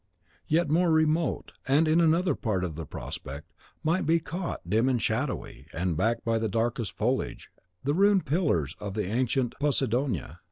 Yet 0.47 0.67
more 0.67 0.89
remote, 0.91 1.51
and 1.67 1.87
in 1.87 2.01
another 2.01 2.33
part 2.33 2.63
of 2.63 2.75
the 2.75 2.87
prospect, 2.87 3.53
might 3.83 4.03
be 4.07 4.19
caught, 4.19 4.67
dim 4.67 4.89
and 4.89 4.99
shadowy, 4.99 5.67
and 5.73 5.95
backed 5.95 6.25
by 6.25 6.39
the 6.39 6.49
darkest 6.49 6.93
foliage, 6.97 7.51
the 7.83 7.93
ruined 7.93 8.25
pillars 8.25 8.75
of 8.79 8.95
the 8.95 9.05
ancient 9.05 9.53
Posidonia. 9.59 10.39